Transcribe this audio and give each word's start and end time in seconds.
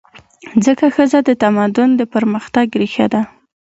ځکه 0.65 0.85
ښځه 0.95 1.19
د 1.23 1.29
تمدن 1.43 1.89
د 1.95 2.01
پرمختګ 2.13 2.67
ریښه 2.81 3.05
ده. 3.13 3.21